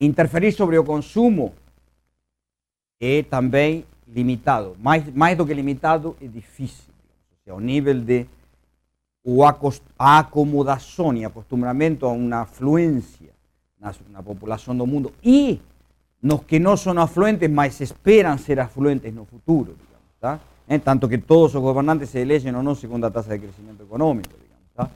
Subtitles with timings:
[0.00, 1.52] interferir sobre o consumo
[3.00, 4.76] é também limitado.
[4.78, 6.90] Mais, mais do que limitado, é difícil.
[7.46, 8.26] O nível de
[9.24, 11.30] o a acomodação e a
[12.08, 13.30] uma afluência
[13.78, 15.60] na, na população do mundo e
[16.22, 19.76] nos que não são afluentes, mas esperam ser afluentes no futuro,
[20.20, 20.40] digamos?
[20.68, 23.82] Eh, tanto que todos os governantes se elegem ou não segundo a taxa de crescimento
[23.82, 24.92] econômico, digamos,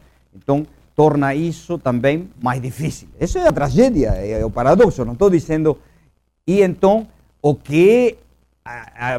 [0.95, 3.09] torna isso também mais difícil.
[3.21, 5.79] Isso é a tragédia, é o paradoxo, não estou dizendo...
[6.47, 7.07] E então,
[7.41, 8.19] o que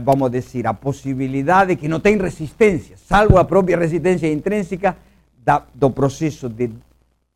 [0.02, 4.98] vamos dizer, a possibilidade que não tem resistência, salvo a própria resistência intrínseca
[5.74, 6.72] do processo de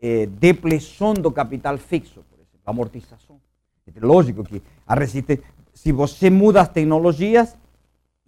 [0.01, 3.39] eh, depleção do capital fixo, por exemplo, amortização.
[3.85, 7.55] É lógico que a resistência, se você muda as tecnologias,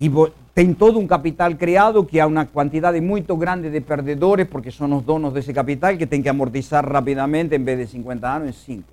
[0.02, 0.10] e
[0.56, 4.92] tem todo um capital criado que há uma quantidade muito grande de perdedores, porque são
[4.98, 8.52] os donos desse capital que tem que amortizar rapidamente, em vez de 50 anos, em
[8.78, 8.84] 5.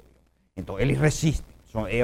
[0.54, 1.46] Então, eles resistem.
[1.72, 2.00] São, é,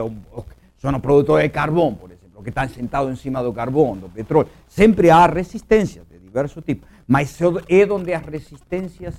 [0.79, 4.09] são os produtores de carvão, por exemplo, que estão sentados em cima do carvão, do
[4.09, 4.49] petróleo.
[4.67, 7.39] Sempre há resistências de diversos tipos, mas
[7.69, 9.15] é onde as resistências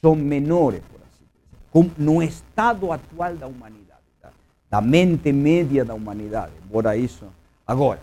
[0.00, 1.24] são menores, por assim
[1.86, 4.30] dizer, no estado atual da humanidade, da,
[4.68, 6.52] da mente média da humanidade.
[6.66, 7.24] Embora isso.
[7.64, 8.00] Agora,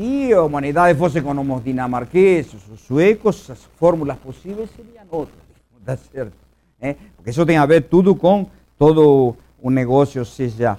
[0.00, 5.36] se a humanidade fosse como os dinamarqueses, os suecos, as fórmulas possíveis seriam outras,
[5.84, 6.32] tá certo?
[6.80, 6.96] É?
[7.14, 8.46] Porque isso tem a ver tudo com
[8.78, 10.78] todo o negócio, seja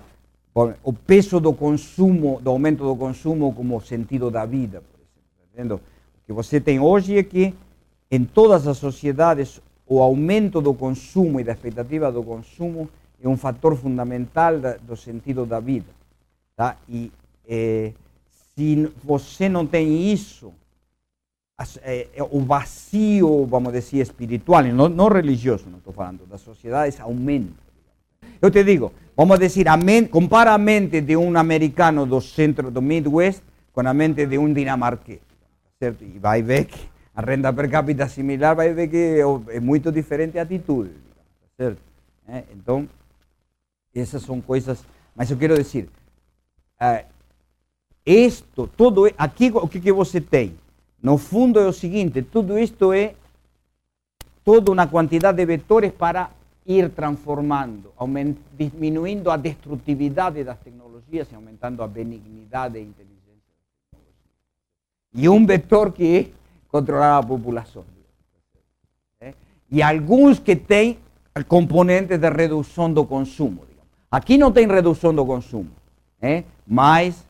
[0.83, 5.77] o peso do consumo, do aumento do consumo como sentido da vida, por exemplo.
[5.77, 7.53] O que você tem hoje é que
[8.09, 12.89] em todas as sociedades o aumento do consumo e da expectativa do consumo
[13.21, 15.91] é um fator fundamental do sentido da vida.
[16.55, 16.75] Tá?
[16.89, 17.11] E
[17.47, 17.91] eh,
[18.61, 20.53] se você não tem isso,
[21.81, 26.99] é, é, o vazio, vamos dizer, espiritual, não, não religioso, não estou falando, das sociedades
[26.99, 27.53] aumenta.
[28.39, 32.69] Eu te digo, vamos dizer, a mente, compara a mente de um americano do centro
[32.69, 33.41] do Midwest
[33.73, 35.21] com a mente de um dinamarquês,
[35.79, 36.03] certo?
[36.03, 36.79] E vai ver que
[37.15, 40.91] a renda per capita similar, vai ver que é muito diferente a atitude,
[41.57, 41.81] certo?
[42.27, 42.87] É, então,
[43.93, 44.83] essas são coisas,
[45.15, 45.89] mas eu quero dizer,
[48.05, 50.55] isto, tudo aqui o que, que você tem?
[51.01, 53.15] No fundo é o seguinte, tudo isto é
[54.43, 56.31] toda uma quantidade de vetores para
[56.65, 57.91] ir transformando,
[58.57, 63.11] diminuindo a destrutividade das tecnologias e aumentando a benignidade e inteligência.
[65.13, 67.83] E um vetor que é controlar a população.
[69.19, 69.33] É?
[69.69, 70.97] E alguns que têm
[71.47, 73.65] componentes de redução do consumo.
[73.67, 73.89] Digamos.
[74.09, 75.71] Aqui não tem redução do consumo,
[76.21, 76.43] é?
[76.65, 77.25] mas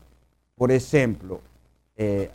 [0.62, 1.40] por exemplo,
[1.96, 2.30] eh,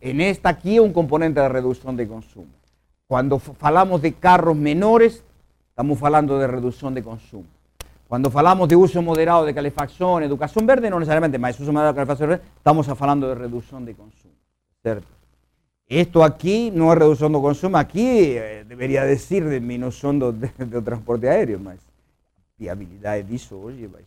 [0.00, 2.50] en esta aquí un componente de reducción de consumo.
[3.06, 5.22] Cuando falamos de carros menores,
[5.68, 7.44] estamos hablando de reducción de consumo.
[8.08, 11.96] Cuando falamos de uso moderado de calefacción, educación verde, no necesariamente, más uso moderado de
[11.98, 14.34] calefacción verde, estamos hablando de reducción de consumo.
[15.86, 20.82] Esto aquí no es reducción de consumo, aquí eh, debería decir disminución de, de, de,
[20.82, 21.78] transporte aéreo, mas
[22.58, 24.02] viabilidade disso hoje vai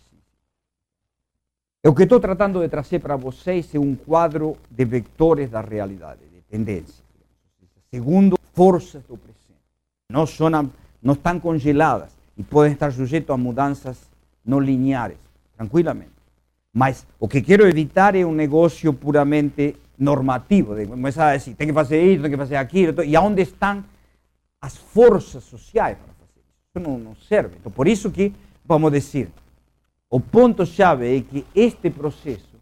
[1.89, 6.19] o que estou tratando de trazer para vocês é um quadro de vectores da realidade,
[6.31, 7.01] de tendências.
[7.89, 9.41] Segundo, forças do presente.
[10.09, 10.49] Não, são,
[11.01, 13.97] não estão congeladas e podem estar sujeitos a mudanças
[14.45, 15.17] não lineares,
[15.57, 16.11] tranquilamente.
[16.71, 21.67] Mas o que quero evitar é um negócio puramente normativo, de começar a dizer, tem
[21.67, 23.83] que fazer isso, tem que fazer aquilo, e aonde estão
[24.61, 26.41] as forças sociais para fazer.
[26.69, 27.55] Isso não, não serve.
[27.59, 28.31] Então, por isso que,
[28.65, 29.29] vamos dizer,
[30.11, 32.59] o ponto-chave é que este processo,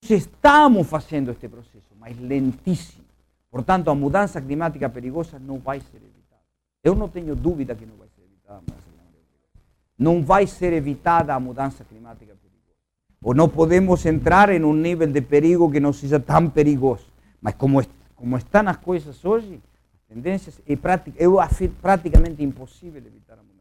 [0.00, 3.04] estamos fazendo este processo, mas lentíssimo.
[3.50, 6.42] Portanto, a mudança climática perigosa não vai ser evitada.
[6.84, 9.58] Eu não tenho dúvida que não vai ser evitada a mudança climática perigosa.
[9.98, 12.76] Não vai ser evitada a mudança climática perigosa.
[13.24, 17.06] Ou não podemos entrar em um nível de perigo que não seja tão perigoso.
[17.40, 17.82] Mas como,
[18.14, 19.60] como estão as coisas hoje,
[19.94, 23.55] as tendências, é, é praticamente impossível evitar a mudança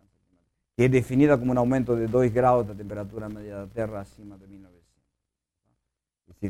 [0.75, 4.37] que é definida como um aumento de 2 graus da temperatura média da Terra acima
[4.37, 4.83] de 1900.
[6.41, 6.47] e,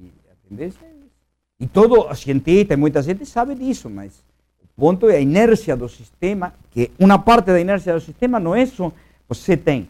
[0.00, 0.12] e,
[0.48, 1.10] tendência é isso.
[1.58, 4.22] E todo cientista e muita gente sabe disso, mas
[4.62, 8.54] o ponto é a inércia do sistema, que uma parte da inércia do sistema não
[8.54, 8.92] é só
[9.26, 9.88] você tem,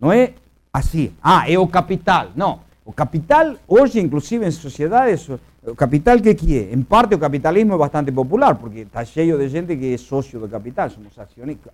[0.00, 0.32] não é
[0.72, 2.30] assim, ah, é o capital.
[2.36, 5.28] Não, o capital hoje, inclusive em sociedades,
[5.74, 6.72] capital que que é?
[6.72, 10.38] Em parte o capitalismo é bastante popular, porque está cheio de gente que é sócio
[10.38, 11.72] do capital, somos acionistas.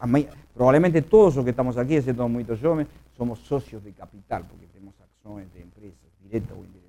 [0.54, 4.94] Provavelmente todos os que estamos aqui, exceto muitos jovens, somos sócios de capital, porque temos
[4.98, 6.82] ações de empresas, direta ou indiretamente.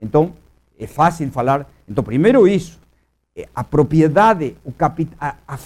[0.00, 0.32] Então,
[0.78, 1.68] é fácil falar.
[1.88, 2.78] Então, primeiro isso,
[3.54, 5.58] a propriedade, o capital, a,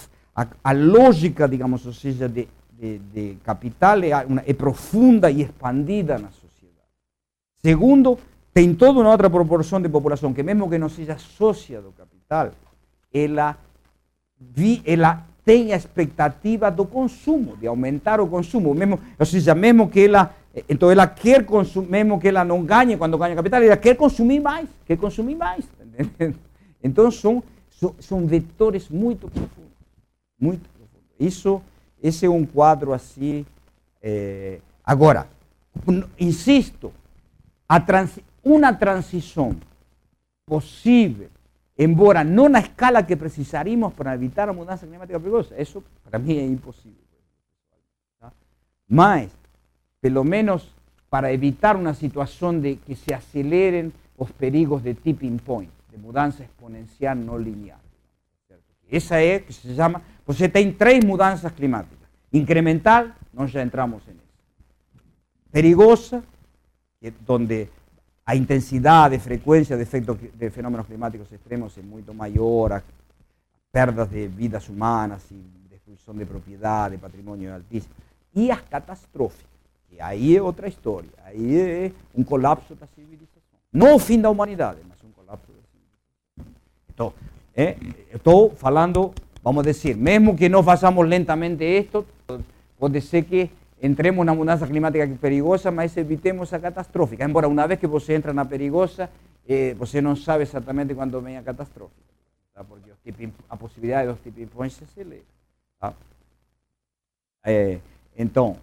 [0.63, 6.31] a, lógica, digamos, ou de, de, de capital é, uma, é profunda e expandida na
[6.31, 6.89] sociedade.
[7.63, 8.19] Segundo,
[8.55, 12.53] tem toda uma outra proporção de população que mesmo que não seja sócia do capital,
[13.13, 13.59] ela,
[14.41, 19.91] vi, ela tem a expectativa do consumo, de aumentar o consumo, mesmo, ou seja, mesmo
[19.91, 20.33] que ela,
[20.69, 24.39] então ela quer consumir, mesmo que ela não ganhe quando ganha capital, ela quer consumir
[24.39, 25.65] mais, quer consumir mais.
[26.87, 29.73] Então são, são, são vetores muito profundos,
[30.39, 31.09] muito profundos.
[31.19, 31.63] Isso,
[32.03, 33.47] esse é um quadro assim.
[34.03, 35.27] É, agora,
[36.21, 36.93] insisto,
[37.67, 39.57] a trans, uma transição
[40.47, 41.31] possível
[41.77, 45.61] embora não na escala que precisaríamos para evitar a mudança climática perigosa.
[45.61, 47.03] Isso, para mim, é impossível.
[48.89, 49.31] Mas,
[50.01, 50.69] pelo menos,
[51.11, 56.43] para evitar uma situação de que se aceleren os perigos de tipping point, de mudança
[56.43, 57.81] exponencial não linear.
[58.91, 60.03] Essa é que se chama.
[60.27, 61.99] Você tem três mudanças climáticas.
[62.33, 64.21] Incremental, nós já entramos nisso.
[65.51, 66.23] Perigosa,
[67.29, 67.69] onde
[68.27, 72.83] a intensidade, frequência de efeitos de fenômenos climáticos extremos é muito maior, a
[73.71, 75.35] perdas de vidas humanas e
[75.69, 77.93] destruição de propriedade, patrimônio é altíssimo.
[78.35, 79.47] E as catastróficas,
[79.91, 83.43] que aí é outra história, aí é um colapso da civilização.
[83.73, 85.61] Não o fim da humanidade, mas um colapso da
[86.95, 87.13] civilização.
[88.13, 89.13] Então, falando,
[89.43, 92.07] vamos dizer, mesmo que não façamos lentamente isto,
[92.79, 93.51] pode ser que
[93.83, 97.25] entremos na mudança climática perigosa, mas evitemos a catastrófica.
[97.25, 99.11] Embora uma vez que você entra na perigosa,
[99.47, 102.01] eh, você não sabe exatamente quando vem a catastrófica,
[102.55, 102.65] tá?
[102.65, 102.91] porque
[103.49, 105.25] a possibilidade dos tipping points se eleva.
[105.81, 105.93] Tá?
[107.45, 107.79] É,
[108.17, 108.57] então,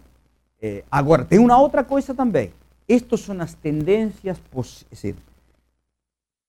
[0.60, 2.52] é, agora, tem uma outra coisa também.
[2.88, 4.40] Estas são as tendências
[4.90, 5.16] dizer,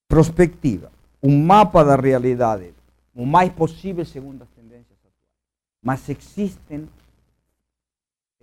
[0.07, 0.91] prospectivas.
[1.21, 2.73] Um mapa da realidade,
[3.15, 5.15] o mais possível segundo as tendências atuais.
[5.81, 6.89] Mas existem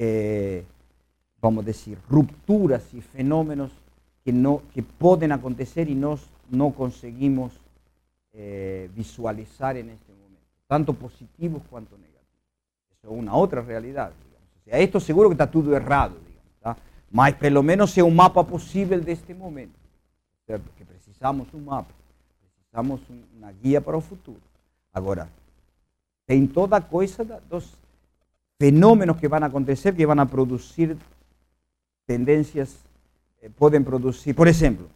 [0.03, 0.65] eh,
[1.43, 3.71] vamos dizer, rupturas e fenômenos
[4.25, 6.21] que, no, que podem acontecer e nós
[6.51, 7.53] não conseguimos
[8.33, 12.19] eh, visualizar neste momento, tanto positivos quanto negativos.
[12.93, 14.15] Isso é uma outra realidade.
[14.25, 14.49] Digamos.
[14.61, 16.77] O sea, esto seguro que está tudo errado, digamos, tá?
[17.11, 19.79] mas pelo menos é um mapa possível deste momento.
[20.47, 20.65] Certo?
[20.79, 21.93] Que precisamos um mapa,
[22.57, 23.03] precisamos
[23.37, 24.41] uma guia para o futuro.
[24.95, 25.29] Agora,
[26.27, 27.77] tem toda a coisa dos
[28.61, 30.95] fenómenos que van a acontecer, que van a producir
[32.05, 32.77] tendencias,
[33.41, 34.87] eh, pueden producir, por ejemplo,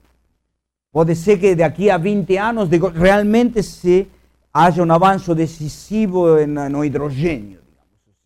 [0.93, 4.07] puede ser que de aquí a 20 años realmente se
[4.53, 7.61] haya un avance decisivo en, no hidrogênio,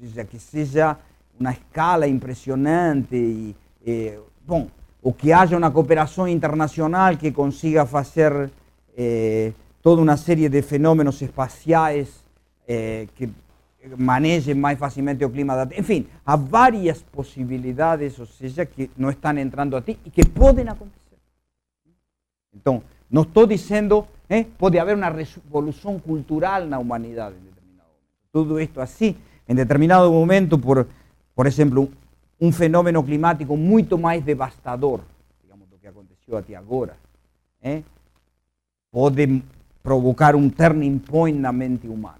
[0.00, 0.98] digamos, sea, que sea
[1.38, 3.54] una escala impresionante y,
[3.86, 4.18] eh,
[5.02, 8.50] o que haya una cooperación internacional que consiga hacer
[8.96, 9.52] eh,
[9.82, 12.24] toda una serie de fenómenos espaciales
[12.66, 13.30] eh, que
[13.96, 18.26] manejem mais facilmente o clima da Enfim, há várias possibilidades, ou
[18.66, 21.16] que não estão entrando a ti e que podem acontecer.
[22.54, 28.32] Então, não estou dizendo, eh, pode haver uma revolução cultural na humanidade em determinado momento.
[28.32, 29.16] Tudo isto assim,
[29.48, 30.86] em determinado momento, por,
[31.34, 31.90] por exemplo,
[32.40, 35.00] um fenômeno climático muito mais devastador,
[35.42, 36.96] digamos, do que aconteceu até agora,
[37.62, 37.82] eh,
[38.90, 39.42] pode
[39.82, 42.17] provocar um turning point na mente humana.